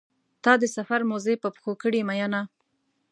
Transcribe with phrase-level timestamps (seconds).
[0.43, 2.41] تا د سفر موزې په پښو کړې مینه.